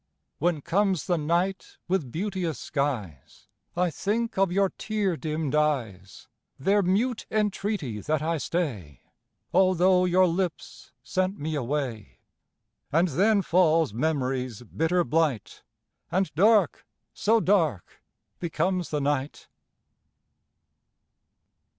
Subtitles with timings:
[0.39, 6.27] When comes the night with beauteous skies, I think of your tear dimmed eyes,
[6.57, 9.01] Their mute entreaty that I stay,
[9.53, 12.17] Although your lips sent me away;
[12.91, 15.61] And then falls memory's bitter blight,
[16.11, 18.01] And dark so dark
[18.39, 19.49] becomes the night.